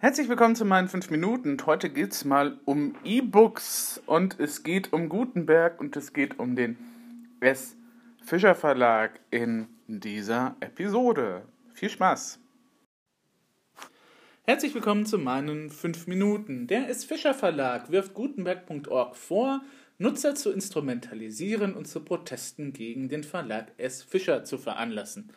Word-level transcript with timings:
Herzlich 0.00 0.28
willkommen 0.28 0.54
zu 0.54 0.64
meinen 0.64 0.86
5 0.86 1.10
Minuten. 1.10 1.50
Und 1.50 1.66
heute 1.66 1.90
geht 1.90 2.12
es 2.12 2.24
mal 2.24 2.60
um 2.66 2.94
E-Books 3.02 4.00
und 4.06 4.38
es 4.38 4.62
geht 4.62 4.92
um 4.92 5.08
Gutenberg 5.08 5.80
und 5.80 5.96
es 5.96 6.12
geht 6.12 6.38
um 6.38 6.54
den 6.54 6.78
S. 7.40 7.76
Fischer 8.22 8.54
Verlag 8.54 9.18
in 9.32 9.66
dieser 9.88 10.54
Episode. 10.60 11.42
Viel 11.74 11.90
Spaß! 11.90 12.38
Herzlich 14.44 14.72
willkommen 14.72 15.04
zu 15.04 15.18
meinen 15.18 15.68
5 15.68 16.06
Minuten. 16.06 16.68
Der 16.68 16.88
S. 16.88 17.04
Fischer 17.04 17.34
Verlag 17.34 17.90
wirft 17.90 18.14
Gutenberg.org 18.14 19.16
vor, 19.16 19.62
Nutzer 19.98 20.36
zu 20.36 20.52
instrumentalisieren 20.52 21.74
und 21.74 21.88
zu 21.88 22.04
Protesten 22.04 22.72
gegen 22.72 23.08
den 23.08 23.24
Verlag 23.24 23.72
S. 23.78 24.04
Fischer 24.04 24.44
zu 24.44 24.58
veranlassen. 24.58 25.32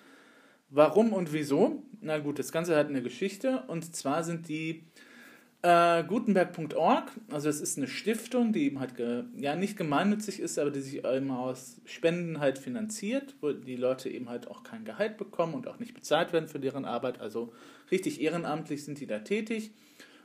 Warum 0.69 1.13
und 1.13 1.33
wieso? 1.33 1.83
Na 2.03 2.17
gut, 2.17 2.39
das 2.39 2.51
Ganze 2.51 2.75
hat 2.75 2.87
eine 2.87 3.03
Geschichte 3.03 3.63
und 3.67 3.95
zwar 3.95 4.23
sind 4.23 4.49
die 4.49 4.83
äh, 5.61 6.03
Gutenberg.org, 6.03 7.11
also 7.29 7.47
es 7.47 7.61
ist 7.61 7.77
eine 7.77 7.87
Stiftung, 7.87 8.53
die 8.53 8.65
eben 8.65 8.79
halt 8.79 8.95
ge, 8.95 9.25
ja 9.37 9.55
nicht 9.55 9.77
gemeinnützig 9.77 10.39
ist, 10.39 10.57
aber 10.57 10.71
die 10.71 10.81
sich 10.81 11.05
eben 11.05 11.29
aus 11.29 11.79
Spenden 11.85 12.39
halt 12.39 12.57
finanziert, 12.57 13.35
wo 13.39 13.51
die 13.51 13.75
Leute 13.75 14.09
eben 14.09 14.29
halt 14.29 14.47
auch 14.47 14.63
kein 14.63 14.83
Gehalt 14.83 15.17
bekommen 15.17 15.53
und 15.53 15.67
auch 15.67 15.77
nicht 15.77 15.93
bezahlt 15.93 16.33
werden 16.33 16.49
für 16.49 16.59
deren 16.59 16.85
Arbeit, 16.85 17.21
also 17.21 17.53
richtig 17.91 18.19
ehrenamtlich 18.19 18.83
sind 18.83 18.99
die 18.99 19.05
da 19.05 19.19
tätig. 19.19 19.71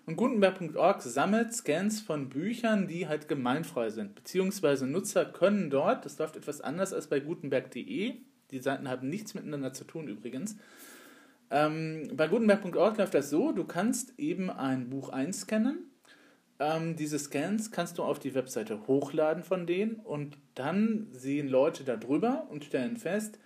Und 0.07 0.17
Gutenberg.org 0.17 1.03
sammelt 1.03 1.53
Scans 1.53 2.01
von 2.01 2.31
Büchern, 2.31 2.87
die 2.87 3.07
halt 3.07 3.29
gemeinfrei 3.29 3.91
sind, 3.91 4.15
beziehungsweise 4.15 4.87
Nutzer 4.87 5.27
können 5.27 5.69
dort, 5.69 6.07
das 6.07 6.17
läuft 6.19 6.37
etwas 6.37 6.63
anders 6.63 6.95
als 6.95 7.09
bei 7.09 7.21
gutenberg.de, 7.21 8.15
die 8.51 8.59
Seiten 8.61 8.89
haben 8.89 9.11
nichts 9.11 9.35
miteinander 9.35 9.75
zu 9.75 9.85
tun 9.85 10.09
übrigens. 10.09 10.57
Ähm, 11.51 12.11
bei 12.15 12.29
gutenberg.org 12.29 12.99
läuft 12.99 13.15
das 13.15 13.31
so, 13.31 13.53
du 13.53 13.65
kannst 13.65 14.19
eben 14.19 14.51
ein 14.51 14.91
Buch 14.91 15.11
einscannen. 15.11 15.91
Ähm, 16.59 16.97
diese 16.97 17.19
Scans 17.19 17.71
kannst 17.71 17.99
du 17.99 18.03
auf 18.03 18.19
die 18.19 18.35
Webseite 18.35 18.87
hochladen 18.87 19.45
von 19.45 19.67
denen 19.67 19.97
und 19.97 20.39
dann 20.55 21.09
sehen 21.13 21.49
Leute 21.49 21.85
da 21.85 21.97
drüber 21.97 22.47
und 22.51 22.65
stellen 22.65 22.97
fest, 22.97 23.39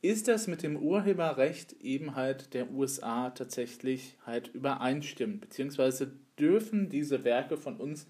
ist 0.00 0.28
das 0.28 0.46
mit 0.48 0.62
dem 0.62 0.76
Urheberrecht 0.76 1.72
eben 1.80 2.14
halt 2.14 2.54
der 2.54 2.70
USA 2.70 3.30
tatsächlich 3.30 4.18
halt 4.26 4.48
übereinstimmt, 4.48 5.40
beziehungsweise 5.40 6.12
dürfen 6.38 6.88
diese 6.88 7.24
Werke 7.24 7.56
von 7.56 7.76
uns 7.76 8.06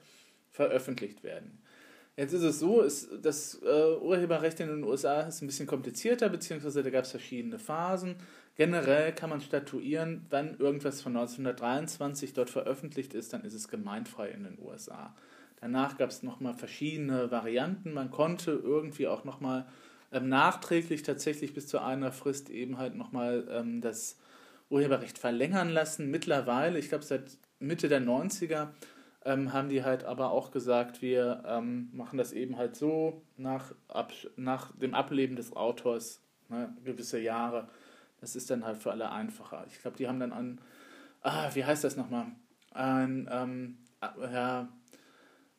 veröffentlicht 0.51 1.23
werden. 1.23 1.61
Jetzt 2.17 2.33
ist 2.33 2.43
es 2.43 2.61
so, 2.61 2.81
ist, 2.81 3.09
das 3.23 3.61
äh, 3.65 3.97
Urheberrecht 3.97 4.61
in 4.61 4.69
den 4.69 4.85
USA 4.85 5.23
ist 5.23 5.43
ein 5.43 5.47
bisschen 5.47 5.67
komplizierter, 5.67 6.29
beziehungsweise 6.29 6.83
da 6.83 6.91
gab 6.91 7.05
es 7.05 7.11
verschiedene 7.11 7.59
Phasen. 7.59 8.17
Generell 8.57 9.13
kann 9.13 9.31
man 9.31 9.41
statuieren, 9.41 10.27
wenn 10.31 10.55
irgendwas 10.59 11.03
von 11.03 11.17
1923 11.17 12.33
dort 12.35 12.51
veröffentlicht 12.51 13.15
ist, 13.15 13.33
dann 13.33 13.43
ist 13.43 13.55
es 13.55 13.69
gemeinfrei 13.69 14.29
in 14.29 14.45
den 14.45 14.59
USA. 14.61 15.15
Danach 15.61 15.97
gab 15.97 16.11
es 16.11 16.23
nochmal 16.23 16.55
verschiedene 16.55 17.31
Varianten. 17.31 17.93
Man 17.93 18.11
konnte 18.11 18.53
irgendwie 18.53 19.09
auch 19.09 19.25
nochmal 19.25 19.67
ähm, 20.13 20.29
nachträglich 20.29 21.03
tatsächlich 21.03 21.55
bis 21.55 21.67
zu 21.67 21.81
einer 21.81 22.13
Frist 22.13 22.51
eben 22.51 22.79
halt 22.79 22.95
nochmal 22.95 23.49
ähm, 23.51 23.81
das 23.81 24.19
Urheberrecht 24.69 25.19
verlängern 25.19 25.71
lassen. 25.71 26.11
Mittlerweile, 26.11 26.79
ich 26.79 26.89
glaube 26.89 27.05
seit 27.05 27.39
Mitte 27.59 27.89
der 27.89 28.03
90er, 28.03 28.69
ähm, 29.25 29.53
haben 29.53 29.69
die 29.69 29.83
halt 29.83 30.05
aber 30.05 30.31
auch 30.31 30.51
gesagt, 30.51 31.03
wir 31.03 31.43
ähm, 31.47 31.89
machen 31.93 32.19
das 32.19 32.33
eben 32.33 32.57
halt 32.57 32.77
so 32.77 33.23
nach, 33.37 33.75
ab, 33.89 34.13
nach 34.37 34.71
dem 34.77 34.95
Ableben 34.95 35.35
des 35.35 35.57
Autors, 35.57 36.23
ne, 36.49 36.77
gewisse 36.85 37.19
Jahre. 37.19 37.69
Das 38.25 38.37
ist 38.37 38.49
dann 38.49 38.65
halt 38.65 38.79
für 38.79 38.91
alle 38.91 39.11
einfacher. 39.13 39.67
Ich 39.69 39.83
glaube, 39.83 39.99
die 39.99 40.09
haben 40.09 40.19
dann 40.19 40.33
an, 40.33 40.59
ah, 41.21 41.51
wie 41.53 41.63
heißt 41.63 41.85
das 41.85 41.95
nochmal? 41.95 42.29
Ein, 42.71 43.29
ähm, 43.31 43.77
ja, 44.01 44.73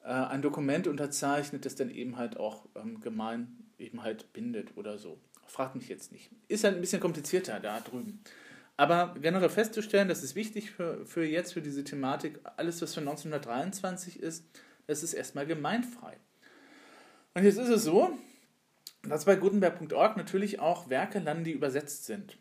äh, 0.04 0.08
ein 0.08 0.42
Dokument 0.42 0.88
unterzeichnet, 0.88 1.64
das 1.64 1.76
dann 1.76 1.92
eben 1.92 2.18
halt 2.18 2.38
auch 2.38 2.66
ähm, 2.76 3.02
gemein 3.02 3.70
eben 3.78 4.02
halt 4.02 4.34
bindet 4.34 4.76
oder 4.78 4.98
so. 4.98 5.20
Fragt 5.46 5.76
mich 5.76 5.90
jetzt 5.90 6.12
nicht. 6.12 6.32
Ist 6.48 6.64
halt 6.64 6.74
ein 6.74 6.82
bisschen 6.82 7.00
komplizierter 7.00 7.60
da 7.60 7.82
drüben. 7.82 8.24
Aber 8.78 9.14
generell 9.22 9.50
festzustellen, 9.50 10.08
das 10.08 10.24
ist 10.24 10.34
wichtig 10.34 10.72
für, 10.72 11.06
für 11.06 11.24
jetzt, 11.24 11.54
für 11.54 11.62
diese 11.62 11.84
Thematik, 11.84 12.40
alles, 12.58 12.82
was 12.82 12.96
für 12.96 13.02
1923 13.02 14.20
ist, 14.20 14.44
das 14.88 15.04
ist 15.04 15.14
erstmal 15.14 15.46
gemeinfrei. 15.46 16.18
Und 17.36 17.44
jetzt 17.44 17.60
ist 17.60 17.70
es 17.70 17.84
so, 17.84 18.18
dass 19.04 19.26
bei 19.26 19.36
Gutenberg.org 19.36 20.18
natürlich 20.18 20.60
auch 20.60 20.90
Werke 20.90 21.20
landen, 21.20 21.44
die 21.44 21.52
übersetzt 21.52 22.06
sind. 22.06 22.40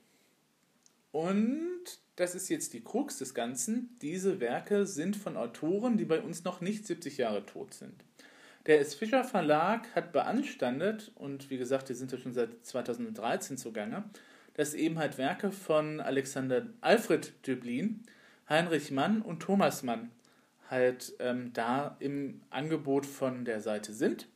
Und 1.14 2.00
das 2.16 2.34
ist 2.34 2.48
jetzt 2.48 2.72
die 2.72 2.82
Krux 2.82 3.18
des 3.18 3.34
Ganzen. 3.34 3.96
Diese 4.02 4.40
Werke 4.40 4.84
sind 4.84 5.14
von 5.14 5.36
Autoren, 5.36 5.96
die 5.96 6.04
bei 6.04 6.20
uns 6.20 6.42
noch 6.42 6.60
nicht 6.60 6.88
70 6.88 7.18
Jahre 7.18 7.46
tot 7.46 7.72
sind. 7.72 8.04
Der 8.66 8.80
S. 8.80 8.96
Fischer 8.96 9.22
Verlag 9.22 9.86
hat 9.94 10.10
beanstandet, 10.10 11.12
und 11.14 11.50
wie 11.50 11.56
gesagt, 11.56 11.88
die 11.88 11.94
sind 11.94 12.10
ja 12.10 12.18
schon 12.18 12.34
seit 12.34 12.66
2013 12.66 13.56
zugange, 13.56 14.02
dass 14.54 14.74
eben 14.74 14.98
halt 14.98 15.16
Werke 15.16 15.52
von 15.52 16.00
Alexander 16.00 16.66
Alfred 16.80 17.46
Döblin, 17.46 18.02
Heinrich 18.48 18.90
Mann 18.90 19.22
und 19.22 19.38
Thomas 19.38 19.84
Mann 19.84 20.10
halt 20.68 21.14
ähm, 21.20 21.52
da 21.52 21.96
im 22.00 22.40
Angebot 22.50 23.06
von 23.06 23.44
der 23.44 23.60
Seite 23.60 23.92
sind. 23.92 24.26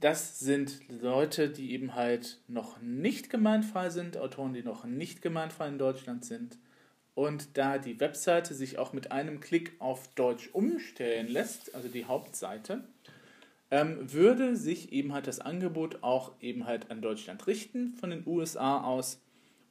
Das 0.00 0.38
sind 0.38 0.80
Leute, 0.88 1.50
die 1.50 1.72
eben 1.72 1.94
halt 1.94 2.40
noch 2.48 2.80
nicht 2.80 3.28
gemeinfrei 3.28 3.90
sind, 3.90 4.16
Autoren, 4.16 4.54
die 4.54 4.62
noch 4.62 4.84
nicht 4.84 5.20
gemeinfrei 5.20 5.68
in 5.68 5.78
Deutschland 5.78 6.24
sind. 6.24 6.58
Und 7.14 7.58
da 7.58 7.76
die 7.76 8.00
Webseite 8.00 8.54
sich 8.54 8.78
auch 8.78 8.94
mit 8.94 9.12
einem 9.12 9.40
Klick 9.40 9.72
auf 9.78 10.08
Deutsch 10.14 10.48
umstellen 10.54 11.28
lässt, 11.28 11.74
also 11.74 11.88
die 11.88 12.06
Hauptseite, 12.06 12.84
ähm, 13.70 14.10
würde 14.10 14.56
sich 14.56 14.90
eben 14.90 15.12
halt 15.12 15.26
das 15.26 15.38
Angebot 15.38 16.02
auch 16.02 16.32
eben 16.40 16.66
halt 16.66 16.90
an 16.90 17.02
Deutschland 17.02 17.46
richten 17.46 17.92
von 17.92 18.08
den 18.08 18.26
USA 18.26 18.82
aus 18.82 19.20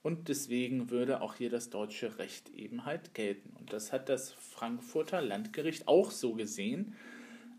und 0.04 0.30
deswegen 0.30 0.92
würde 0.92 1.22
auch 1.22 1.36
hier 1.36 1.50
das 1.50 1.72
deutsche 1.72 2.20
Recht 2.20 2.50
eben 2.52 2.86
halt 2.86 3.16
gelten. 3.16 3.56
Und 3.60 3.74
das 3.74 3.92
hat 3.92 4.10
das 4.10 4.32
Frankfurter 4.32 5.22
Landgericht 5.22 5.88
auch 5.88 6.12
so 6.12 6.36
gesehen 6.36 6.96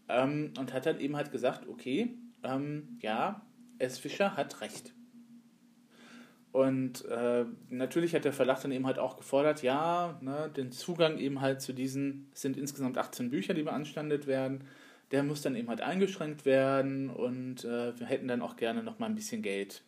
ähm, 0.09 0.53
und 0.59 0.73
hat 0.73 0.87
dann 0.87 1.01
eben 1.01 1.17
halt 1.17 1.33
gesagt, 1.33 1.69
okay, 1.69 2.15
ähm, 2.43 2.99
ja, 3.01 3.47
S. 3.78 3.99
Fischer 3.99 4.37
hat 4.37 4.61
recht. 4.61 4.95
Und 6.53 7.05
äh, 7.05 7.45
natürlich 7.69 8.15
hat 8.15 8.25
der 8.25 8.33
Verlag 8.33 8.61
dann 8.61 8.73
eben 8.73 8.87
halt 8.87 8.99
auch 8.99 9.17
gefordert, 9.17 9.62
ja, 9.62 10.19
ne, 10.21 10.51
den 10.55 10.73
Zugang 10.73 11.19
eben 11.19 11.41
halt 11.41 11.61
zu 11.61 11.73
diesen, 11.73 12.28
es 12.34 12.41
sind 12.41 12.56
insgesamt 12.56 12.99
18 12.99 13.31
Bücher, 13.31 13.55
die 13.55 13.62
beanstandet 13.62 14.27
werden, 14.27 14.65
der 15.12 15.23
muss 15.23 15.43
dann 15.43 15.55
eben 15.55 15.69
halt 15.69 15.81
eingeschränkt 15.81 16.45
werden 16.45 17.09
und 17.09 17.65
äh, 17.65 17.99
wir 17.99 18.06
hätten 18.06 18.27
dann 18.27 18.43
auch 18.43 18.57
gerne 18.57 18.83
noch 18.83 18.99
mal 18.99 19.07
ein 19.07 19.15
bisschen 19.15 19.43
Geld. 19.43 19.84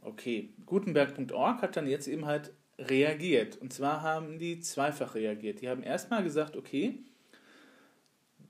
Okay, 0.00 0.50
Gutenberg.org 0.66 1.62
hat 1.62 1.76
dann 1.76 1.86
jetzt 1.86 2.08
eben 2.08 2.26
halt 2.26 2.52
reagiert. 2.78 3.56
Und 3.56 3.72
zwar 3.72 4.02
haben 4.02 4.38
die 4.38 4.60
zweifach 4.60 5.14
reagiert. 5.14 5.60
Die 5.60 5.68
haben 5.68 5.82
erstmal 5.82 6.22
gesagt, 6.22 6.56
okay, 6.56 7.00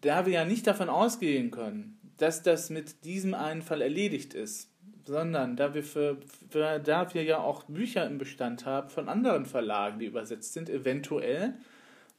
da 0.02 0.26
wir 0.26 0.34
ja 0.34 0.44
nicht 0.44 0.66
davon 0.66 0.88
ausgehen 0.90 1.50
können, 1.50 1.98
dass 2.18 2.42
das 2.42 2.70
mit 2.70 3.04
diesem 3.04 3.34
einen 3.34 3.62
Fall 3.62 3.80
erledigt 3.80 4.34
ist, 4.34 4.70
sondern 5.06 5.56
da 5.56 5.74
wir, 5.74 5.82
für, 5.82 6.18
für, 6.50 6.78
da 6.78 7.12
wir 7.14 7.24
ja 7.24 7.38
auch 7.38 7.64
Bücher 7.64 8.06
im 8.06 8.18
Bestand 8.18 8.66
haben 8.66 8.90
von 8.90 9.08
anderen 9.08 9.46
Verlagen, 9.46 9.98
die 9.98 10.06
übersetzt 10.06 10.52
sind, 10.52 10.68
eventuell, 10.68 11.54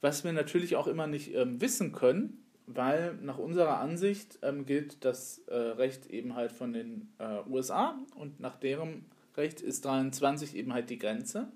was 0.02 0.24
wir 0.24 0.34
natürlich 0.34 0.76
auch 0.76 0.88
immer 0.88 1.08
nicht 1.08 1.36
ähm, 1.36 1.62
wissen 1.62 1.92
können, 1.92 2.44
weil 2.66 3.16
nach 3.22 3.38
unserer 3.38 3.80
Ansicht 3.80 4.40
ähm, 4.42 4.66
gilt 4.66 5.04
das 5.04 5.40
äh, 5.48 5.56
Recht 5.56 6.08
eben 6.08 6.36
halt 6.36 6.52
von 6.52 6.74
den 6.74 7.10
äh, 7.20 7.40
USA 7.50 7.98
und 8.16 8.40
nach 8.40 8.58
deren 8.58 9.06
Recht 9.38 9.62
ist 9.62 9.86
23 9.86 10.56
eben 10.56 10.74
halt 10.74 10.90
die 10.90 11.00
Grenze. 11.00 11.48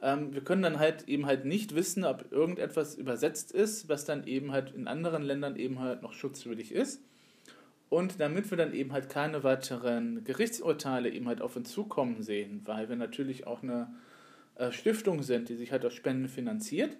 Ähm, 0.00 0.32
wir 0.32 0.42
können 0.42 0.62
dann 0.62 0.78
halt 0.78 1.08
eben 1.08 1.26
halt 1.26 1.44
nicht 1.44 1.74
wissen, 1.74 2.04
ob 2.04 2.30
irgendetwas 2.30 2.94
übersetzt 2.94 3.52
ist, 3.52 3.88
was 3.88 4.04
dann 4.04 4.26
eben 4.26 4.52
halt 4.52 4.72
in 4.72 4.86
anderen 4.86 5.22
Ländern 5.22 5.56
eben 5.56 5.80
halt 5.80 6.02
noch 6.02 6.12
schutzwürdig 6.12 6.72
ist. 6.72 7.02
Und 7.88 8.20
damit 8.20 8.50
wir 8.50 8.58
dann 8.58 8.74
eben 8.74 8.92
halt 8.92 9.08
keine 9.08 9.44
weiteren 9.44 10.22
Gerichtsurteile 10.24 11.08
eben 11.10 11.26
halt 11.26 11.40
auf 11.40 11.56
uns 11.56 11.70
zukommen 11.70 12.22
sehen, 12.22 12.60
weil 12.64 12.88
wir 12.88 12.96
natürlich 12.96 13.46
auch 13.46 13.62
eine 13.62 13.94
äh, 14.56 14.72
Stiftung 14.72 15.22
sind, 15.22 15.48
die 15.48 15.56
sich 15.56 15.72
halt 15.72 15.86
aus 15.86 15.94
Spenden 15.94 16.28
finanziert, 16.28 16.96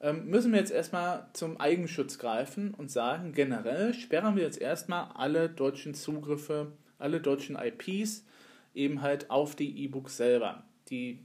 ähm, 0.00 0.26
müssen 0.26 0.50
wir 0.52 0.58
jetzt 0.58 0.72
erstmal 0.72 1.28
zum 1.32 1.60
Eigenschutz 1.60 2.18
greifen 2.18 2.74
und 2.74 2.90
sagen, 2.90 3.32
generell 3.32 3.94
sperren 3.94 4.34
wir 4.34 4.42
jetzt 4.42 4.60
erstmal 4.60 5.12
alle 5.14 5.48
deutschen 5.48 5.94
Zugriffe, 5.94 6.72
alle 6.98 7.20
deutschen 7.20 7.56
IPs 7.56 8.24
eben 8.74 9.00
halt 9.00 9.30
auf 9.30 9.54
die 9.54 9.84
E-Books 9.84 10.16
selber. 10.16 10.64
Die 10.88 11.20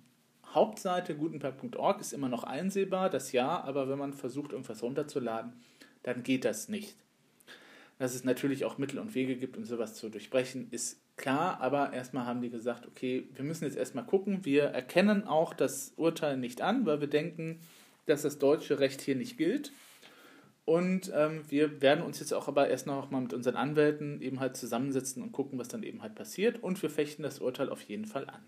Hauptseite 0.53 1.15
gutenberg.org 1.15 2.01
ist 2.01 2.13
immer 2.13 2.29
noch 2.29 2.43
einsehbar, 2.43 3.09
das 3.09 3.31
ja, 3.31 3.61
aber 3.63 3.89
wenn 3.89 3.97
man 3.97 4.13
versucht, 4.13 4.51
irgendwas 4.51 4.83
runterzuladen, 4.83 5.53
dann 6.03 6.21
geht 6.21 6.45
das 6.45 6.69
nicht. 6.69 6.95
Dass 7.99 8.13
es 8.13 8.23
natürlich 8.23 8.65
auch 8.65 8.77
Mittel 8.77 8.99
und 8.99 9.15
Wege 9.15 9.35
gibt, 9.35 9.57
um 9.57 9.65
sowas 9.65 9.95
zu 9.95 10.09
durchbrechen, 10.09 10.67
ist 10.71 11.01
klar, 11.17 11.59
aber 11.61 11.93
erstmal 11.93 12.25
haben 12.25 12.41
die 12.41 12.49
gesagt, 12.49 12.85
okay, 12.85 13.27
wir 13.33 13.43
müssen 13.43 13.65
jetzt 13.65 13.77
erstmal 13.77 14.05
gucken, 14.05 14.45
wir 14.45 14.65
erkennen 14.65 15.25
auch 15.25 15.53
das 15.53 15.93
Urteil 15.97 16.37
nicht 16.37 16.61
an, 16.61 16.85
weil 16.85 17.01
wir 17.01 17.07
denken, 17.07 17.59
dass 18.05 18.21
das 18.21 18.37
deutsche 18.37 18.79
Recht 18.79 19.01
hier 19.01 19.15
nicht 19.15 19.37
gilt. 19.37 19.71
Und 20.63 21.11
ähm, 21.15 21.43
wir 21.47 21.81
werden 21.81 22.03
uns 22.03 22.19
jetzt 22.19 22.33
auch 22.33 22.47
aber 22.49 22.67
erst 22.67 22.87
noch 22.87 23.09
mal 23.09 23.21
mit 23.21 23.33
unseren 23.33 23.55
Anwälten 23.55 24.21
eben 24.21 24.41
halt 24.41 24.57
zusammensetzen 24.57 25.23
und 25.23 25.31
gucken, 25.31 25.57
was 25.57 25.69
dann 25.69 25.81
eben 25.81 26.01
halt 26.01 26.13
passiert. 26.13 26.61
Und 26.61 26.81
wir 26.81 26.89
fechten 26.89 27.23
das 27.23 27.39
Urteil 27.39 27.69
auf 27.69 27.81
jeden 27.83 28.05
Fall 28.05 28.29
an. 28.29 28.43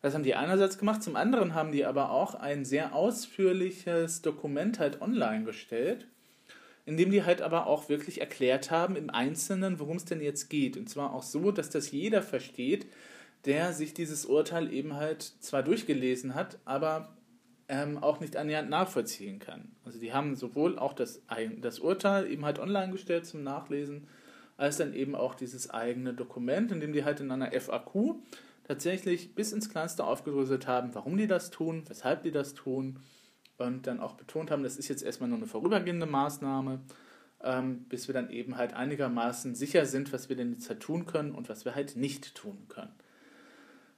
Das 0.00 0.14
haben 0.14 0.22
die 0.22 0.36
einerseits 0.36 0.78
gemacht, 0.78 1.02
zum 1.02 1.16
anderen 1.16 1.54
haben 1.54 1.72
die 1.72 1.84
aber 1.84 2.10
auch 2.10 2.36
ein 2.36 2.64
sehr 2.64 2.94
ausführliches 2.94 4.22
Dokument 4.22 4.78
halt 4.78 5.02
online 5.02 5.44
gestellt, 5.44 6.06
in 6.88 6.96
dem 6.96 7.10
die 7.10 7.22
halt 7.22 7.42
aber 7.42 7.66
auch 7.66 7.90
wirklich 7.90 8.22
erklärt 8.22 8.70
haben 8.70 8.96
im 8.96 9.10
Einzelnen, 9.10 9.78
worum 9.78 9.98
es 9.98 10.06
denn 10.06 10.22
jetzt 10.22 10.48
geht. 10.48 10.78
Und 10.78 10.88
zwar 10.88 11.12
auch 11.12 11.22
so, 11.22 11.52
dass 11.52 11.68
das 11.68 11.90
jeder 11.90 12.22
versteht, 12.22 12.86
der 13.44 13.74
sich 13.74 13.92
dieses 13.92 14.24
Urteil 14.24 14.72
eben 14.72 14.94
halt 14.94 15.22
zwar 15.22 15.62
durchgelesen 15.62 16.34
hat, 16.34 16.58
aber 16.64 17.14
ähm, 17.68 17.98
auch 17.98 18.20
nicht 18.20 18.38
annähernd 18.38 18.70
nachvollziehen 18.70 19.38
kann. 19.38 19.70
Also 19.84 19.98
die 19.98 20.14
haben 20.14 20.34
sowohl 20.34 20.78
auch 20.78 20.94
das, 20.94 21.20
das 21.60 21.78
Urteil 21.78 22.26
eben 22.30 22.46
halt 22.46 22.58
online 22.58 22.90
gestellt 22.90 23.26
zum 23.26 23.42
Nachlesen, 23.42 24.08
als 24.56 24.78
dann 24.78 24.94
eben 24.94 25.14
auch 25.14 25.34
dieses 25.34 25.68
eigene 25.68 26.14
Dokument, 26.14 26.72
in 26.72 26.80
dem 26.80 26.94
die 26.94 27.04
halt 27.04 27.20
in 27.20 27.30
einer 27.30 27.52
FAQ 27.52 28.14
tatsächlich 28.64 29.34
bis 29.34 29.52
ins 29.52 29.68
Kleinste 29.68 30.04
aufgedröselt 30.04 30.66
haben, 30.66 30.94
warum 30.94 31.18
die 31.18 31.26
das 31.26 31.50
tun, 31.50 31.84
weshalb 31.86 32.22
die 32.22 32.32
das 32.32 32.54
tun 32.54 32.98
und 33.58 33.86
dann 33.86 34.00
auch 34.00 34.14
betont 34.14 34.50
haben, 34.50 34.62
das 34.62 34.76
ist 34.76 34.88
jetzt 34.88 35.02
erstmal 35.02 35.28
nur 35.28 35.38
eine 35.38 35.46
vorübergehende 35.46 36.06
Maßnahme, 36.06 36.80
ähm, 37.42 37.84
bis 37.88 38.08
wir 38.08 38.14
dann 38.14 38.30
eben 38.30 38.56
halt 38.56 38.72
einigermaßen 38.74 39.54
sicher 39.54 39.84
sind, 39.84 40.12
was 40.12 40.28
wir 40.28 40.36
denn 40.36 40.52
jetzt 40.52 40.68
halt 40.68 40.80
tun 40.80 41.06
können 41.06 41.32
und 41.32 41.48
was 41.48 41.64
wir 41.64 41.74
halt 41.74 41.96
nicht 41.96 42.34
tun 42.34 42.66
können. 42.68 42.92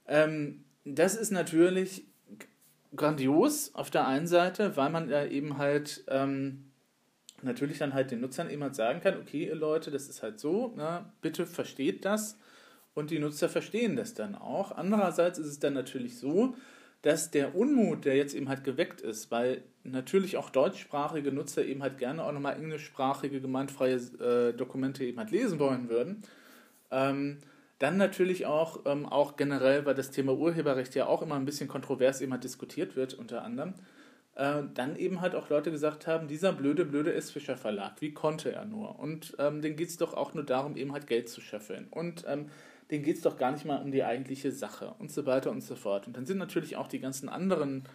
Ähm, 0.07 0.63
das 0.83 1.15
ist 1.15 1.31
natürlich 1.31 2.05
grandios 2.95 3.73
auf 3.73 3.89
der 3.89 4.07
einen 4.07 4.27
Seite, 4.27 4.75
weil 4.75 4.89
man 4.89 5.09
ja 5.09 5.25
eben 5.25 5.57
halt 5.57 6.03
ähm, 6.07 6.71
natürlich 7.41 7.77
dann 7.77 7.93
halt 7.93 8.11
den 8.11 8.21
Nutzern 8.21 8.49
eben 8.49 8.63
halt 8.63 8.75
sagen 8.75 9.01
kann, 9.01 9.17
okay, 9.17 9.47
ihr 9.47 9.55
Leute, 9.55 9.91
das 9.91 10.09
ist 10.09 10.23
halt 10.23 10.39
so, 10.39 10.73
na, 10.75 10.99
ne, 10.99 11.05
bitte 11.21 11.45
versteht 11.45 12.03
das 12.05 12.37
und 12.93 13.11
die 13.11 13.19
Nutzer 13.19 13.49
verstehen 13.49 13.95
das 13.95 14.13
dann 14.13 14.35
auch. 14.35 14.71
Andererseits 14.71 15.39
ist 15.39 15.47
es 15.47 15.59
dann 15.59 15.73
natürlich 15.73 16.17
so, 16.17 16.55
dass 17.01 17.31
der 17.31 17.55
Unmut, 17.55 18.05
der 18.05 18.15
jetzt 18.15 18.35
eben 18.35 18.49
halt 18.49 18.63
geweckt 18.63 19.01
ist, 19.01 19.31
weil 19.31 19.63
natürlich 19.83 20.37
auch 20.37 20.49
deutschsprachige 20.49 21.31
Nutzer 21.31 21.65
eben 21.65 21.81
halt 21.81 21.97
gerne 21.97 22.23
auch 22.23 22.31
nochmal 22.31 22.57
englischsprachige 22.57 23.41
gemeinfreie 23.41 23.95
äh, 23.95 24.53
Dokumente 24.53 25.03
eben 25.03 25.17
halt 25.17 25.31
lesen 25.31 25.59
wollen 25.59 25.89
würden, 25.89 26.21
ähm, 26.91 27.39
dann 27.79 27.97
natürlich 27.97 28.45
auch, 28.45 28.81
ähm, 28.85 29.07
auch 29.07 29.37
generell, 29.37 29.85
weil 29.85 29.95
das 29.95 30.11
Thema 30.11 30.33
Urheberrecht 30.33 30.93
ja 30.93 31.07
auch 31.07 31.23
immer 31.23 31.35
ein 31.35 31.45
bisschen 31.45 31.67
kontrovers 31.67 32.21
eben 32.21 32.31
halt 32.31 32.43
diskutiert 32.43 32.95
wird, 32.95 33.15
unter 33.15 33.43
anderem, 33.43 33.73
äh, 34.35 34.61
dann 34.75 34.95
eben 34.95 35.21
halt 35.21 35.33
auch 35.33 35.49
Leute 35.49 35.71
gesagt 35.71 36.05
haben, 36.05 36.27
dieser 36.27 36.53
blöde, 36.53 36.85
blöde 36.85 37.11
S. 37.13 37.31
Fischer 37.31 37.57
Verlag, 37.57 37.93
wie 37.99 38.13
konnte 38.13 38.53
er 38.53 38.65
nur? 38.65 38.99
Und 38.99 39.35
ähm, 39.39 39.63
denen 39.63 39.77
geht 39.77 39.89
es 39.89 39.97
doch 39.97 40.13
auch 40.13 40.35
nur 40.35 40.45
darum, 40.45 40.77
eben 40.77 40.93
halt 40.93 41.07
Geld 41.07 41.27
zu 41.29 41.41
scheffeln. 41.41 41.87
Und 41.89 42.23
ähm, 42.27 42.49
denen 42.91 43.03
geht 43.03 43.15
es 43.15 43.21
doch 43.21 43.37
gar 43.37 43.51
nicht 43.51 43.65
mal 43.65 43.81
um 43.81 43.91
die 43.91 44.03
eigentliche 44.03 44.51
Sache 44.51 44.93
und 44.99 45.11
so 45.11 45.25
weiter 45.25 45.49
und 45.49 45.61
so 45.61 45.75
fort. 45.75 46.07
Und 46.07 46.17
dann 46.17 46.25
sind 46.25 46.37
natürlich 46.37 46.75
auch 46.75 46.87
die 46.87 46.99
ganzen 46.99 47.29
anderen 47.29 47.85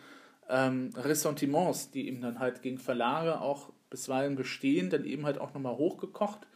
ähm, 0.49 0.91
Ressentiments, 0.97 1.91
die 1.91 2.09
eben 2.09 2.23
dann 2.23 2.39
halt 2.39 2.63
gegen 2.63 2.79
Verlage 2.79 3.41
auch 3.41 3.73
bisweilen 3.91 4.37
bestehen, 4.37 4.91
dann 4.91 5.05
eben 5.05 5.27
halt 5.27 5.39
auch 5.39 5.53
nochmal 5.53 5.77
hochgekocht. 5.77 6.47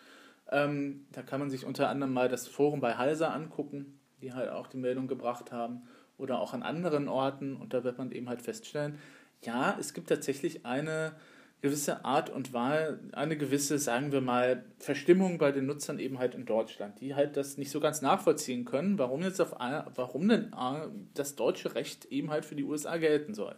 Ähm, 0.51 1.07
da 1.13 1.23
kann 1.23 1.41
man 1.41 1.51
sich 1.51 1.65
unter 1.65 1.89
anderem 1.89 2.13
mal 2.13 2.29
das 2.29 2.49
Forum 2.49 2.81
bei 2.81 2.95
Halser 2.95 3.33
angucken, 3.33 4.01
die 4.23 4.33
halt 4.33 4.49
auch 4.49 4.67
die 4.67 4.79
Meldung 4.79 5.07
gebracht 5.07 5.53
haben, 5.53 5.83
oder 6.17 6.41
auch 6.41 6.53
an 6.53 6.63
anderen 6.63 7.09
Orten. 7.09 7.57
Und 7.57 7.73
da 7.75 7.85
wird 7.85 7.99
man 7.99 8.13
eben 8.13 8.29
halt 8.29 8.43
feststellen, 8.43 8.99
ja, 9.43 9.77
es 9.79 9.95
gibt 9.95 10.09
tatsächlich 10.09 10.67
eine 10.67 11.13
gewisse 11.61 12.05
Art 12.05 12.31
und 12.31 12.53
Wahl, 12.53 13.01
eine 13.13 13.37
gewisse, 13.37 13.79
sagen 13.79 14.13
wir 14.13 14.21
mal, 14.21 14.65
Verstimmung 14.79 15.39
bei 15.39 15.53
den 15.53 15.67
Nutzern 15.67 15.99
eben 15.99 16.19
halt 16.19 16.35
in 16.35 16.47
Deutschland, 16.47 17.01
die 17.01 17.15
halt 17.15 17.37
das 17.37 17.59
nicht 17.59 17.71
so 17.71 17.81
ganz 17.81 18.01
nachvollziehen 18.01 18.65
können, 18.65 18.99
warum 18.99 19.23
jetzt 19.23 19.41
auf 19.41 19.53
warum 19.95 20.29
denn 20.29 20.53
äh, 20.53 20.89
das 21.15 21.37
deutsche 21.37 21.75
Recht 21.75 22.07
eben 22.07 22.31
halt 22.31 22.45
für 22.45 22.55
die 22.55 22.65
USA 22.65 22.97
gelten 22.97 23.35
soll. 23.35 23.55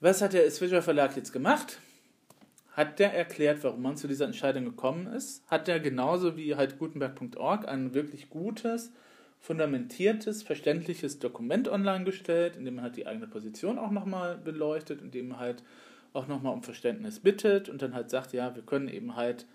Was 0.00 0.22
hat 0.22 0.32
der 0.32 0.46
S. 0.46 0.58
Fischer 0.58 0.80
Verlag 0.80 1.14
jetzt 1.14 1.32
gemacht? 1.32 1.78
Hat 2.72 2.98
der 2.98 3.12
erklärt, 3.12 3.62
warum 3.62 3.82
man 3.82 3.98
zu 3.98 4.08
dieser 4.08 4.24
Entscheidung 4.24 4.64
gekommen 4.64 5.08
ist? 5.08 5.44
Hat 5.48 5.68
der 5.68 5.78
genauso 5.78 6.38
wie 6.38 6.54
halt 6.54 6.78
Gutenberg.org 6.78 7.68
ein 7.68 7.92
wirklich 7.92 8.30
gutes, 8.30 8.92
fundamentiertes, 9.40 10.42
verständliches 10.42 11.18
Dokument 11.18 11.68
online 11.68 12.04
gestellt, 12.04 12.56
in 12.56 12.64
dem 12.64 12.76
man 12.76 12.84
halt 12.84 12.96
die 12.96 13.06
eigene 13.06 13.26
Position 13.26 13.78
auch 13.78 13.90
nochmal 13.90 14.38
beleuchtet, 14.38 15.02
in 15.02 15.10
dem 15.10 15.38
halt 15.38 15.62
auch 16.12 16.26
nochmal 16.26 16.52
um 16.52 16.62
Verständnis 16.62 17.20
bittet 17.20 17.68
und 17.68 17.82
dann 17.82 17.94
halt 17.94 18.10
sagt, 18.10 18.32
ja, 18.32 18.54
wir 18.54 18.62
können 18.62 18.88
eben 18.88 19.16
halt 19.16 19.46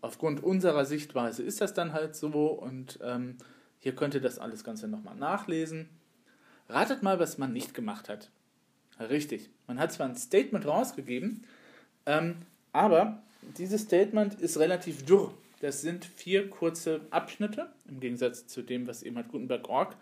aufgrund 0.00 0.42
unserer 0.42 0.84
Sichtweise 0.84 1.42
ist 1.42 1.60
das 1.60 1.74
dann 1.74 1.92
halt 1.92 2.14
so 2.14 2.46
und 2.46 2.98
ähm, 3.02 3.36
hier 3.78 3.94
könnt 3.94 4.14
ihr 4.14 4.20
das 4.20 4.38
alles 4.38 4.64
Ganze 4.64 4.86
nochmal 4.88 5.16
nachlesen. 5.16 5.88
Ratet 6.68 7.02
mal, 7.02 7.18
was 7.18 7.38
man 7.38 7.52
nicht 7.52 7.74
gemacht 7.74 8.08
hat. 8.08 8.30
Richtig, 9.00 9.50
man 9.66 9.78
hat 9.78 9.92
zwar 9.92 10.08
ein 10.08 10.16
Statement 10.16 10.66
rausgegeben, 10.66 11.44
ähm, 12.06 12.36
aber 12.72 13.22
dieses 13.58 13.82
Statement 13.82 14.34
ist 14.34 14.58
relativ 14.58 15.04
dürr. 15.04 15.32
Das 15.60 15.80
sind 15.80 16.04
vier 16.04 16.50
kurze 16.50 17.00
Abschnitte, 17.10 17.72
im 17.88 18.00
Gegensatz 18.00 18.46
zu 18.46 18.62
dem, 18.62 18.86
was 18.86 19.02
eben 19.02 19.16
halt 19.16 19.28
Gutenberg.org 19.28 19.96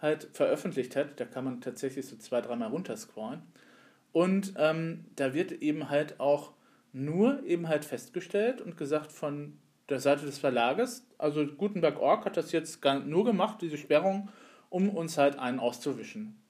halt 0.00 0.28
veröffentlicht 0.32 0.96
hat. 0.96 1.20
Da 1.20 1.24
kann 1.24 1.44
man 1.44 1.60
tatsächlich 1.60 2.06
so 2.06 2.16
zwei, 2.16 2.40
dreimal 2.40 2.70
runterscrollen. 2.70 3.42
Und 4.14 4.54
ähm, 4.58 5.06
da 5.16 5.34
wird 5.34 5.50
eben 5.50 5.90
halt 5.90 6.20
auch 6.20 6.52
nur 6.92 7.44
eben 7.44 7.66
halt 7.66 7.84
festgestellt 7.84 8.60
und 8.60 8.76
gesagt 8.76 9.10
von 9.10 9.58
der 9.88 9.98
Seite 9.98 10.24
des 10.24 10.38
Verlages, 10.38 11.04
also 11.18 11.44
Gutenberg.org 11.44 12.24
hat 12.24 12.36
das 12.36 12.52
jetzt 12.52 12.78
nur 12.84 13.24
gemacht, 13.24 13.60
diese 13.60 13.76
Sperrung, 13.76 14.28
um 14.70 14.88
uns 14.88 15.18
halt 15.18 15.36
einen 15.40 15.58
auszuwischen. 15.58 16.40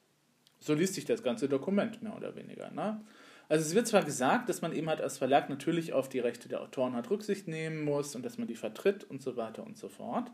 So 0.61 0.75
liest 0.75 0.93
sich 0.93 1.07
das 1.07 1.23
ganze 1.23 1.49
Dokument 1.49 2.03
mehr 2.03 2.15
oder 2.15 2.37
weniger. 2.37 2.71
Ne? 2.71 3.01
Also 3.49 3.65
es 3.65 3.75
wird 3.75 3.87
zwar 3.87 4.03
gesagt, 4.03 4.51
dass 4.51 4.61
man 4.61 4.75
eben 4.75 4.91
halt 4.91 5.01
als 5.01 5.17
Verlag 5.17 5.49
natürlich 5.49 5.95
auf 5.95 6.11
die 6.11 6.19
Rechte 6.19 6.51
der 6.51 6.61
Autoren 6.61 6.95
halt 6.95 7.09
Rücksicht 7.09 7.49
nehmen 7.49 7.83
muss 7.83 8.15
und 8.15 8.27
dass 8.27 8.37
man 8.37 8.47
die 8.47 8.57
vertritt 8.57 9.05
und 9.05 9.23
so 9.23 9.39
weiter 9.39 9.65
und 9.65 9.79
so 9.79 9.89
fort. 9.89 10.31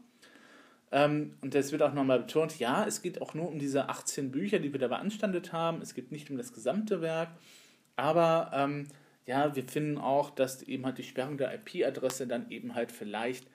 Ähm, 0.92 1.36
und 1.40 1.54
es 1.54 1.72
wird 1.72 1.82
auch 1.82 1.92
nochmal 1.92 2.20
betont, 2.20 2.58
ja, 2.58 2.84
es 2.84 3.02
geht 3.02 3.22
auch 3.22 3.34
nur 3.34 3.48
um 3.48 3.58
diese 3.58 3.88
18 3.88 4.30
Bücher, 4.30 4.58
die 4.58 4.72
wir 4.72 4.80
da 4.80 4.88
beanstandet 4.88 5.52
haben. 5.52 5.80
Es 5.82 5.94
geht 5.94 6.10
nicht 6.10 6.30
um 6.30 6.36
das 6.36 6.52
gesamte 6.52 7.00
Werk. 7.00 7.28
Aber 7.96 8.50
ähm, 8.54 8.88
ja, 9.26 9.54
wir 9.54 9.64
finden 9.64 9.98
auch, 9.98 10.30
dass 10.30 10.62
eben 10.62 10.84
halt 10.86 10.98
die 10.98 11.04
Sperrung 11.04 11.38
der 11.38 11.54
IP-Adresse 11.54 12.26
dann 12.26 12.50
eben 12.50 12.74
halt 12.74 12.90
vielleicht 12.90 13.46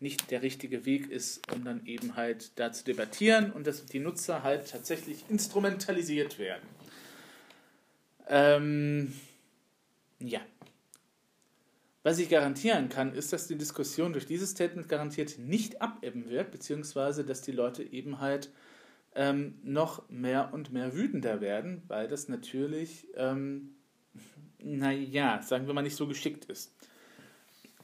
nicht 0.00 0.30
der 0.30 0.42
richtige 0.42 0.86
Weg 0.86 1.10
ist, 1.10 1.52
um 1.52 1.64
dann 1.64 1.84
eben 1.84 2.16
halt 2.16 2.58
da 2.58 2.72
zu 2.72 2.84
debattieren 2.84 3.50
und 3.50 3.66
dass 3.66 3.84
die 3.84 3.98
Nutzer 3.98 4.42
halt 4.42 4.70
tatsächlich 4.70 5.24
instrumentalisiert 5.28 6.38
werden. 6.38 6.68
Ähm, 8.28 9.12
ja, 10.20 10.40
was 12.02 12.18
ich 12.18 12.28
garantieren 12.28 12.88
kann, 12.88 13.12
ist, 13.12 13.32
dass 13.32 13.48
die 13.48 13.58
Diskussion 13.58 14.12
durch 14.12 14.26
dieses 14.26 14.50
Statement 14.50 14.88
garantiert 14.88 15.38
nicht 15.38 15.82
abebben 15.82 16.28
wird, 16.28 16.50
beziehungsweise 16.50 17.24
dass 17.24 17.42
die 17.42 17.52
Leute 17.52 17.82
eben 17.82 18.20
halt 18.20 18.50
ähm, 19.14 19.58
noch 19.62 20.08
mehr 20.08 20.50
und 20.52 20.72
mehr 20.72 20.94
wütender 20.94 21.40
werden, 21.40 21.82
weil 21.88 22.08
das 22.08 22.28
natürlich, 22.28 23.08
ähm, 23.16 23.74
naja, 24.62 25.42
sagen 25.42 25.66
wir 25.66 25.74
mal, 25.74 25.82
nicht 25.82 25.96
so 25.96 26.06
geschickt 26.06 26.44
ist. 26.46 26.74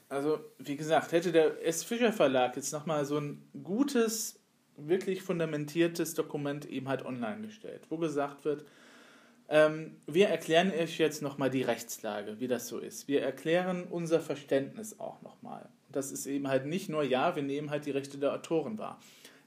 Also, 0.09 0.39
wie 0.59 0.77
gesagt, 0.77 1.13
hätte 1.13 1.33
der 1.33 1.67
S. 1.67 1.83
Fischer 1.83 2.13
Verlag 2.13 2.55
jetzt 2.57 2.73
nochmal 2.73 3.05
so 3.05 3.19
ein 3.19 3.43
gutes, 3.65 4.39
wirklich 4.77 5.23
fundamentiertes 5.23 6.15
Dokument 6.15 6.67
eben 6.67 6.89
halt 6.89 7.05
online 7.05 7.43
gestellt, 7.43 7.87
wo 7.89 7.99
gesagt 7.99 8.45
wird, 8.45 8.65
ähm, 9.49 9.97
wir 10.07 10.29
erklären 10.29 10.73
euch 10.73 10.99
jetzt 10.99 11.23
nochmal 11.23 11.51
die 11.51 11.63
Rechtslage, 11.63 12.41
wie 12.41 12.49
das 12.49 12.67
so 12.67 12.79
ist. 12.79 13.09
Wir 13.09 13.23
erklären 13.23 13.85
unser 13.91 14.21
Verständnis 14.21 14.99
auch 14.99 15.21
nochmal. 15.23 15.69
Das 15.93 16.11
ist 16.11 16.27
eben 16.27 16.49
halt 16.49 16.67
nicht 16.67 16.89
nur, 16.89 17.03
ja, 17.03 17.37
wir 17.37 17.43
nehmen 17.43 17.71
halt 17.71 17.87
die 17.87 17.91
Rechte 17.91 18.19
der 18.19 18.33
Autoren 18.33 18.79
wahr. 18.79 18.99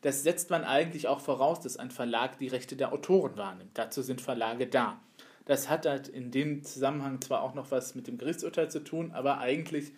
Das 0.01 0.23
setzt 0.23 0.49
man 0.51 0.63
eigentlich 0.63 1.07
auch 1.07 1.19
voraus, 1.19 1.59
dass 1.59 1.77
ein 1.77 1.91
Verlag 1.91 2.37
die 2.37 2.47
Rechte 2.47 2.75
der 2.75 2.93
Autoren 2.93 3.35
wahrnimmt. 3.35 3.71
Dazu 3.73 4.01
sind 4.01 4.21
Verlage 4.21 4.67
da. 4.67 4.99
Das 5.45 5.69
hat 5.69 5.85
halt 5.85 6.07
in 6.07 6.29
dem 6.29 6.63
Zusammenhang 6.63 7.19
zwar 7.21 7.41
auch 7.41 7.55
noch 7.55 7.71
was 7.71 7.95
mit 7.95 8.07
dem 8.07 8.17
Gerichtsurteil 8.17 8.69
zu 8.69 8.83
tun, 8.83 9.11
aber 9.13 9.39
eigentlich, 9.39 9.93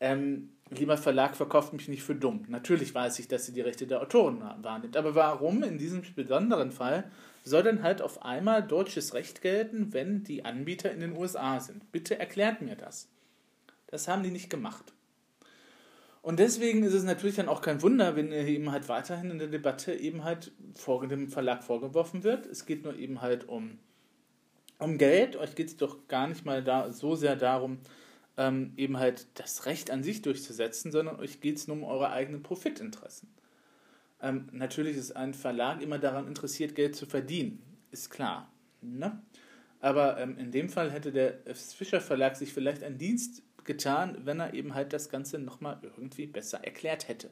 ähm, 0.00 0.50
lieber 0.70 0.96
Verlag, 0.96 1.36
verkauft 1.36 1.72
mich 1.72 1.88
nicht 1.88 2.02
für 2.02 2.14
dumm. 2.14 2.44
Natürlich 2.48 2.94
weiß 2.94 3.18
ich, 3.20 3.28
dass 3.28 3.46
sie 3.46 3.52
die 3.52 3.60
Rechte 3.60 3.86
der 3.86 4.02
Autoren 4.02 4.42
wahrnimmt. 4.62 4.96
Aber 4.96 5.14
warum 5.14 5.62
in 5.62 5.78
diesem 5.78 6.02
besonderen 6.16 6.72
Fall 6.72 7.04
soll 7.48 7.62
dann 7.62 7.82
halt 7.82 8.02
auf 8.02 8.22
einmal 8.22 8.62
deutsches 8.62 9.14
Recht 9.14 9.42
gelten, 9.42 9.92
wenn 9.92 10.24
die 10.24 10.44
Anbieter 10.44 10.90
in 10.90 11.00
den 11.00 11.16
USA 11.16 11.60
sind. 11.60 11.90
Bitte 11.92 12.18
erklärt 12.18 12.62
mir 12.62 12.76
das. 12.76 13.08
Das 13.86 14.08
haben 14.08 14.22
die 14.22 14.30
nicht 14.30 14.50
gemacht. 14.50 14.92
Und 16.22 16.38
deswegen 16.38 16.82
ist 16.82 16.94
es 16.94 17.04
natürlich 17.04 17.36
dann 17.36 17.48
auch 17.48 17.62
kein 17.62 17.80
Wunder, 17.80 18.16
wenn 18.16 18.32
eben 18.32 18.70
halt 18.70 18.88
weiterhin 18.88 19.30
in 19.30 19.38
der 19.38 19.48
Debatte 19.48 19.94
eben 19.94 20.24
halt 20.24 20.52
vor 20.74 21.06
dem 21.06 21.28
Verlag 21.28 21.64
vorgeworfen 21.64 22.22
wird. 22.24 22.46
Es 22.46 22.66
geht 22.66 22.84
nur 22.84 22.96
eben 22.96 23.20
halt 23.20 23.48
um 23.48 23.78
um 24.78 24.96
Geld, 24.96 25.36
euch 25.36 25.54
geht 25.54 25.68
es 25.68 25.76
doch 25.76 26.06
gar 26.08 26.28
nicht 26.28 26.44
mal 26.44 26.62
da, 26.62 26.92
so 26.92 27.16
sehr 27.16 27.36
darum, 27.36 27.78
ähm, 28.36 28.72
eben 28.76 28.98
halt 28.98 29.26
das 29.34 29.66
Recht 29.66 29.90
an 29.90 30.02
sich 30.02 30.22
durchzusetzen, 30.22 30.92
sondern 30.92 31.16
euch 31.16 31.40
geht 31.40 31.56
es 31.56 31.66
nur 31.66 31.76
um 31.76 31.84
eure 31.84 32.10
eigenen 32.10 32.42
Profitinteressen. 32.42 33.28
Ähm, 34.20 34.48
natürlich 34.52 34.96
ist 34.96 35.12
ein 35.12 35.34
Verlag 35.34 35.80
immer 35.80 35.98
daran 35.98 36.26
interessiert, 36.26 36.74
Geld 36.74 36.96
zu 36.96 37.06
verdienen, 37.06 37.62
ist 37.90 38.10
klar. 38.10 38.52
Ne? 38.80 39.22
Aber 39.80 40.18
ähm, 40.18 40.36
in 40.38 40.50
dem 40.50 40.68
Fall 40.68 40.90
hätte 40.90 41.12
der 41.12 41.38
Fischer 41.54 42.00
Verlag 42.00 42.36
sich 42.36 42.52
vielleicht 42.52 42.82
einen 42.82 42.98
Dienst 42.98 43.42
getan, 43.64 44.18
wenn 44.24 44.40
er 44.40 44.54
eben 44.54 44.74
halt 44.74 44.92
das 44.92 45.08
Ganze 45.08 45.38
nochmal 45.38 45.78
irgendwie 45.82 46.26
besser 46.26 46.64
erklärt 46.64 47.06
hätte. 47.06 47.30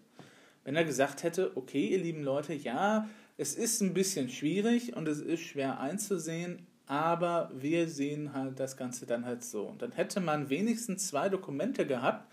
Wenn 0.65 0.77
er 0.77 0.85
gesagt 0.85 1.23
hätte, 1.23 1.57
okay, 1.57 1.89
ihr 1.89 1.99
lieben 1.99 2.23
Leute, 2.23 2.53
ja, 2.53 3.09
es 3.37 3.55
ist 3.55 3.81
ein 3.81 3.95
bisschen 3.95 4.29
schwierig 4.29 4.97
und 4.97 5.09
es 5.09 5.21
ist 5.21 5.41
schwer 5.41 5.81
einzusehen, 5.81 6.67
aber 6.87 7.51
wir 7.55 7.89
sehen 7.89 8.33
halt 8.33 8.61
das 8.61 8.77
Ganze 8.77 9.07
dann 9.07 9.25
halt 9.25 9.43
so. 9.43 9.67
Und 9.67 9.83
dann 9.83 9.93
hätte 9.93 10.21
man 10.21 10.49
wenigstens 10.49 11.09
zwei 11.09 11.29
Dokumente 11.29 11.87
gehabt, 11.87 12.33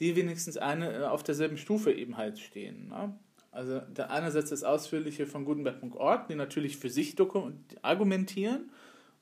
die 0.00 0.16
wenigstens 0.16 0.56
eine 0.56 0.92
äh, 0.92 1.04
auf 1.04 1.22
derselben 1.22 1.56
Stufe 1.56 1.92
eben 1.92 2.16
halt 2.16 2.38
stehen. 2.38 2.88
Ne? 2.88 3.14
Also 3.52 3.80
der 3.80 4.10
einerseits 4.10 4.50
das 4.50 4.64
Ausführliche 4.64 5.26
von 5.26 5.44
Gutenberg.org, 5.44 6.26
die 6.26 6.34
natürlich 6.34 6.78
für 6.78 6.90
sich 6.90 7.14
argumentieren 7.82 8.70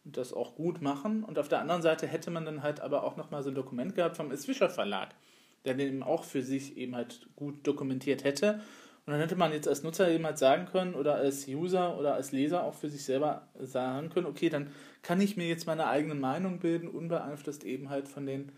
und 0.04 0.16
das 0.16 0.32
auch 0.32 0.54
gut 0.54 0.80
machen. 0.80 1.25
Und 1.25 1.38
auf 1.38 1.49
der 1.49 1.60
anderen 1.60 1.82
Seite 1.82 2.06
hätte 2.06 2.30
man 2.30 2.44
dann 2.44 2.62
halt 2.62 2.80
aber 2.80 3.04
auch 3.04 3.16
nochmal 3.16 3.42
so 3.42 3.50
ein 3.50 3.54
Dokument 3.54 3.94
gehabt 3.94 4.16
vom. 4.16 4.30
Fischer 4.30 4.70
Verlag, 4.70 5.10
der 5.64 5.75
den 5.75 5.88
eben 5.88 6.02
auch 6.02 6.25
für 6.25 6.42
sich 6.42 6.76
eben 6.76 6.96
halt 6.96 7.28
gut 7.37 7.66
dokumentiert 7.66 8.25
hätte 8.25 8.60
und 9.06 9.14
dann 9.14 9.20
hätte 9.22 9.34
man 9.34 9.52
jetzt 9.52 9.66
als 9.66 9.82
Nutzer 9.82 10.08
eben 10.08 10.25
halt 10.25 10.38
sagen 10.38 10.66
können 10.66 10.94
oder 10.94 11.16
als 11.16 11.49
User 11.49 11.99
oder 11.99 12.14
als 12.14 12.32
Leser 12.32 12.62
auch 12.62 12.75
für 12.75 12.88
sich 12.88 13.02
selber 13.02 13.49
sagen 13.58 14.10
können, 14.10 14.26
okay, 14.26 14.50
dann 14.50 14.70
kann 15.02 15.20
ich 15.20 15.37
mir 15.37 15.49
jetzt 15.49 15.66
meine 15.66 15.87
eigene 15.87 16.14
Meinung 16.14 16.58
bilden, 16.58 16.87
unbeeinflusst 16.87 17.64
eben 17.64 17.88
halt 17.88 18.08
von 18.08 18.26
den 18.26 18.52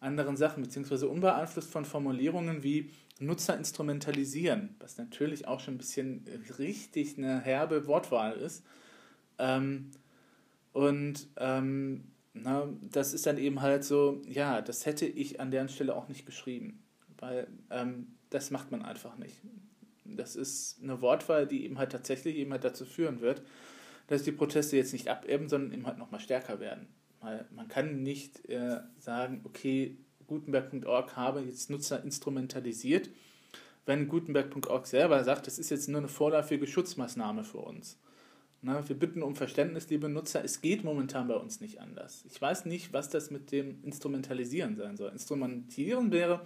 anderen 0.00 0.36
Sachen, 0.36 0.62
beziehungsweise 0.62 1.08
unbeeinflusst 1.08 1.70
von 1.70 1.84
Formulierungen 1.84 2.62
wie 2.62 2.90
Nutzer 3.18 3.56
instrumentalisieren, 3.56 4.76
was 4.78 4.96
natürlich 4.96 5.48
auch 5.48 5.60
schon 5.60 5.74
ein 5.74 5.78
bisschen 5.78 6.24
richtig 6.58 7.18
eine 7.18 7.40
herbe 7.40 7.86
Wortwahl 7.86 8.34
ist. 8.34 8.64
Ähm, 9.38 9.90
und 10.72 11.26
ähm, 11.36 12.12
na, 12.34 12.68
das 12.92 13.14
ist 13.14 13.26
dann 13.26 13.38
eben 13.38 13.60
halt 13.60 13.84
so, 13.84 14.22
ja, 14.28 14.62
das 14.62 14.86
hätte 14.86 15.06
ich 15.06 15.40
an 15.40 15.50
deren 15.50 15.68
Stelle 15.68 15.96
auch 15.96 16.08
nicht 16.08 16.26
geschrieben, 16.26 16.82
weil 17.18 17.48
ähm, 17.70 18.14
das 18.30 18.50
macht 18.50 18.70
man 18.70 18.82
einfach 18.82 19.16
nicht. 19.18 19.36
Das 20.04 20.36
ist 20.36 20.80
eine 20.82 21.00
Wortwahl, 21.00 21.46
die 21.46 21.64
eben 21.64 21.78
halt 21.78 21.92
tatsächlich 21.92 22.36
eben 22.36 22.52
halt 22.52 22.64
dazu 22.64 22.84
führen 22.84 23.20
wird, 23.20 23.42
dass 24.06 24.22
die 24.22 24.32
Proteste 24.32 24.76
jetzt 24.76 24.92
nicht 24.92 25.08
abebben, 25.08 25.48
sondern 25.48 25.72
eben 25.72 25.86
halt 25.86 25.98
nochmal 25.98 26.20
stärker 26.20 26.60
werden. 26.60 26.86
Weil 27.20 27.46
man 27.50 27.68
kann 27.68 28.02
nicht 28.02 28.48
äh, 28.48 28.80
sagen, 28.98 29.40
okay, 29.44 29.98
Gutenberg.org 30.28 31.16
habe 31.16 31.40
jetzt 31.40 31.70
Nutzer 31.70 32.04
instrumentalisiert, 32.04 33.10
wenn 33.84 34.06
Gutenberg.org 34.06 34.86
selber 34.86 35.24
sagt, 35.24 35.46
das 35.46 35.58
ist 35.58 35.70
jetzt 35.70 35.88
nur 35.88 35.98
eine 35.98 36.08
vorläufige 36.08 36.66
Schutzmaßnahme 36.66 37.42
für 37.42 37.58
uns. 37.58 37.98
Na, 38.60 38.88
wir 38.88 38.98
bitten 38.98 39.22
um 39.22 39.36
Verständnis, 39.36 39.88
liebe 39.88 40.08
Nutzer, 40.08 40.44
es 40.44 40.60
geht 40.60 40.84
momentan 40.84 41.28
bei 41.28 41.36
uns 41.36 41.60
nicht 41.60 41.80
anders. 41.80 42.24
Ich 42.28 42.40
weiß 42.40 42.66
nicht, 42.66 42.92
was 42.92 43.08
das 43.08 43.30
mit 43.30 43.52
dem 43.52 43.82
Instrumentalisieren 43.84 44.76
sein 44.76 44.96
soll. 44.96 45.10
Instrumentalieren 45.12 46.12
wäre, 46.12 46.44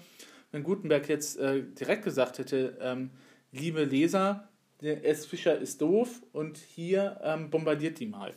wenn 0.51 0.63
Gutenberg 0.63 1.09
jetzt 1.09 1.39
äh, 1.39 1.63
direkt 1.63 2.05
gesagt 2.05 2.39
hätte, 2.39 2.79
ähm, 2.81 3.11
liebe 3.51 3.85
Leser, 3.85 4.49
der 4.83 5.07
S. 5.07 5.25
Fischer 5.25 5.59
ist 5.59 5.81
doof 5.81 6.23
und 6.33 6.59
hier 6.59 7.19
ähm, 7.23 7.51
bombardiert 7.51 7.99
die 7.99 8.07
mal 8.07 8.35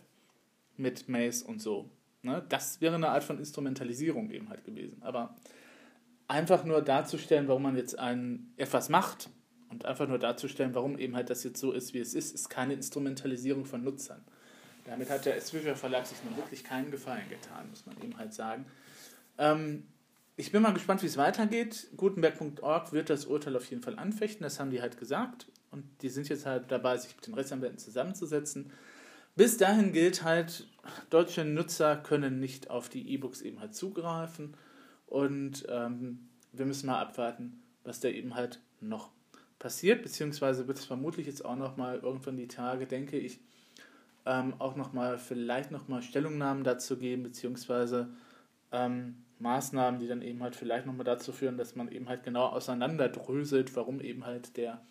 mit 0.78 1.10
Maze 1.10 1.46
und 1.46 1.62
so. 1.62 1.90
Ne? 2.26 2.44
Das 2.50 2.82
wäre 2.82 2.96
eine 2.96 3.10
Art 3.10 3.24
von 3.24 3.40
Instrumentalisierung 3.40 4.30
eben 4.32 4.50
halt 4.50 4.66
gewesen. 4.66 5.02
Aber 5.02 5.36
einfach 6.28 6.64
nur 6.66 6.82
darzustellen, 6.82 7.48
warum 7.48 7.64
man 7.64 7.78
jetzt 7.78 7.98
ein, 7.98 8.52
etwas 8.58 8.90
macht 8.90 9.30
und 9.70 9.86
einfach 9.86 10.08
nur 10.08 10.20
darzustellen, 10.20 10.74
warum 10.74 10.98
eben 10.98 11.16
halt 11.16 11.30
das 11.30 11.44
jetzt 11.44 11.60
so 11.60 11.72
ist, 11.72 11.94
wie 11.94 12.00
es 12.00 12.14
ist, 12.14 12.34
ist 12.34 12.50
keine 12.50 12.74
Instrumentalisierung 12.74 13.66
von 13.66 13.84
Nutzern. 13.84 14.24
Damit 14.86 15.10
hat 15.10 15.26
der 15.26 15.36
S. 15.38 15.50
Verlag 15.50 16.06
sich 16.06 16.18
nun 16.24 16.38
wirklich 16.38 16.64
keinen 16.64 16.92
Gefallen 16.92 17.28
getan, 17.30 17.70
muss 17.70 17.86
man 17.86 17.96
eben 18.02 18.18
halt 18.18 18.34
sagen. 18.34 18.66
Ähm, 19.38 19.84
ich 20.38 20.52
bin 20.52 20.62
mal 20.62 20.74
gespannt, 20.74 21.02
wie 21.02 21.08
es 21.08 21.18
weitergeht. 21.18 21.88
Gutenberg.org 21.96 22.92
wird 22.92 23.10
das 23.10 23.26
Urteil 23.26 23.56
auf 23.56 23.66
jeden 23.70 23.82
Fall 23.82 23.98
anfechten, 23.98 24.44
das 24.44 24.60
haben 24.60 24.70
die 24.70 24.82
halt 24.82 24.98
gesagt. 24.98 25.48
Und 25.72 25.84
die 26.02 26.10
sind 26.10 26.30
jetzt 26.30 26.46
halt 26.46 26.72
dabei, 26.72 26.98
sich 26.98 27.16
mit 27.16 27.28
den 27.28 27.34
Rechtsanwälten 27.34 27.80
zusammenzusetzen. 27.80 28.72
Bis 29.36 29.58
dahin 29.58 29.92
gilt 29.92 30.24
halt, 30.24 30.68
deutsche 31.10 31.44
Nutzer 31.44 31.98
können 31.98 32.40
nicht 32.40 32.70
auf 32.70 32.88
die 32.88 33.10
E-Books 33.10 33.42
eben 33.42 33.60
halt 33.60 33.76
zugreifen. 33.76 34.56
Und 35.08 35.66
ähm, 35.70 36.30
wir 36.54 36.66
müssen 36.66 36.88
mal 36.88 37.02
abwarten, 37.02 37.62
was 37.84 38.00
da 38.00 38.08
eben 38.08 38.36
halt 38.36 38.62
noch 38.80 39.12
passiert. 39.60 40.04
Beziehungsweise 40.04 40.68
wird 40.68 40.78
es 40.78 40.86
vermutlich 40.86 41.28
jetzt 41.28 41.44
auch 41.44 41.58
noch 41.58 41.76
mal 41.76 42.00
irgendwann 42.00 42.38
die 42.38 42.48
Tage, 42.48 42.88
denke 42.88 43.18
ich, 43.18 43.40
ähm, 44.26 44.56
auch 44.60 44.76
noch 44.76 44.94
mal 44.94 45.18
vielleicht 45.18 45.72
noch 45.72 45.88
mal 45.88 46.02
Stellungnahmen 46.02 46.64
dazu 46.64 46.98
geben, 46.98 47.24
beziehungsweise 47.24 48.10
ähm, 48.72 49.18
Maßnahmen, 49.40 50.00
die 50.00 50.08
dann 50.08 50.22
eben 50.22 50.42
halt 50.42 50.56
vielleicht 50.56 50.86
nochmal 50.86 51.04
dazu 51.04 51.32
führen, 51.32 51.58
dass 51.58 51.76
man 51.76 51.92
eben 51.92 52.08
halt 52.08 52.24
genau 52.24 52.48
auseinanderdröselt, 52.48 53.76
warum 53.76 54.00
eben 54.00 54.26
halt 54.26 54.58
der 54.58 54.82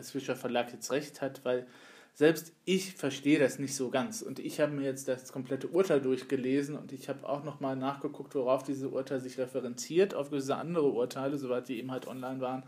Fischer 0.00 0.34
Verlag 0.34 0.72
jetzt 0.72 0.90
recht 0.90 1.22
hat, 1.22 1.44
weil 1.44 1.66
selbst 2.14 2.52
ich 2.64 2.94
verstehe 2.94 3.40
das 3.40 3.58
nicht 3.58 3.74
so 3.74 3.90
ganz. 3.90 4.22
Und 4.22 4.38
ich 4.38 4.60
habe 4.60 4.72
mir 4.72 4.84
jetzt 4.84 5.08
das 5.08 5.32
komplette 5.32 5.66
Urteil 5.66 6.00
durchgelesen 6.00 6.76
und 6.76 6.92
ich 6.92 7.08
habe 7.08 7.28
auch 7.28 7.42
nochmal 7.42 7.74
nachgeguckt, 7.74 8.36
worauf 8.36 8.62
diese 8.62 8.88
Urteil 8.88 9.20
sich 9.20 9.36
referenziert, 9.36 10.14
auf 10.14 10.30
gewisse 10.30 10.56
andere 10.56 10.90
Urteile, 10.90 11.36
soweit 11.36 11.68
die 11.68 11.78
eben 11.78 11.90
halt 11.90 12.06
online 12.06 12.40
waren. 12.40 12.62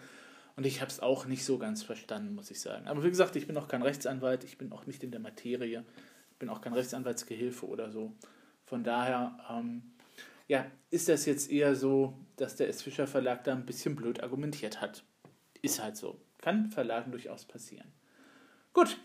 Und 0.56 0.66
ich 0.66 0.80
habe 0.80 0.90
es 0.90 1.00
auch 1.00 1.26
nicht 1.26 1.44
so 1.44 1.58
ganz 1.58 1.84
verstanden, 1.84 2.34
muss 2.34 2.50
ich 2.50 2.60
sagen. 2.60 2.88
Aber 2.88 3.04
wie 3.04 3.08
gesagt, 3.08 3.36
ich 3.36 3.46
bin 3.46 3.56
auch 3.56 3.68
kein 3.68 3.82
Rechtsanwalt, 3.82 4.42
ich 4.42 4.58
bin 4.58 4.72
auch 4.72 4.86
nicht 4.86 5.04
in 5.04 5.12
der 5.12 5.20
Materie, 5.20 5.84
ich 6.32 6.38
bin 6.38 6.48
auch 6.48 6.60
kein 6.60 6.72
Rechtsanwaltsgehilfe 6.72 7.66
oder 7.66 7.92
so. 7.92 8.12
Von 8.64 8.82
daher, 8.82 9.38
ähm, 9.48 9.82
ja, 10.48 10.66
ist 10.90 11.08
das 11.08 11.24
jetzt 11.24 11.52
eher 11.52 11.76
so, 11.76 12.18
dass 12.36 12.56
der 12.56 12.68
S. 12.68 12.82
Fischer 12.82 13.06
Verlag 13.06 13.44
da 13.44 13.52
ein 13.52 13.66
bisschen 13.66 13.94
blöd 13.94 14.22
argumentiert 14.22 14.80
hat. 14.80 15.04
Ist 15.62 15.80
halt 15.80 15.96
so. 15.96 16.20
Kann 16.38 16.70
Verlagen 16.70 17.12
durchaus 17.12 17.44
passieren. 17.44 17.92
Gut. 18.72 18.98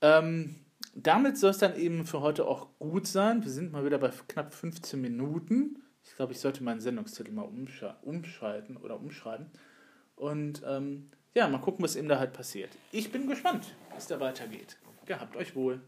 Ähm, 0.00 0.56
damit 0.94 1.38
soll 1.38 1.50
es 1.50 1.58
dann 1.58 1.76
eben 1.76 2.06
für 2.06 2.20
heute 2.20 2.46
auch 2.46 2.68
gut 2.78 3.06
sein. 3.06 3.44
Wir 3.44 3.50
sind 3.50 3.72
mal 3.72 3.84
wieder 3.84 3.98
bei 3.98 4.10
knapp 4.28 4.52
15 4.52 5.00
Minuten. 5.00 5.82
Ich 6.04 6.16
glaube, 6.16 6.32
ich 6.32 6.40
sollte 6.40 6.62
meinen 6.62 6.80
Sendungstitel 6.80 7.32
mal 7.32 7.48
umschalten 8.02 8.76
oder 8.76 8.98
umschreiben. 8.98 9.46
Und 10.16 10.62
ähm, 10.66 11.10
ja, 11.34 11.48
mal 11.48 11.58
gucken, 11.58 11.84
was 11.84 11.96
eben 11.96 12.08
da 12.08 12.18
halt 12.18 12.32
passiert. 12.32 12.70
Ich 12.90 13.12
bin 13.12 13.28
gespannt, 13.28 13.64
es 13.96 14.06
da 14.06 14.18
weitergeht. 14.18 14.76
Gehabt 15.06 15.36
euch 15.36 15.54
wohl. 15.54 15.80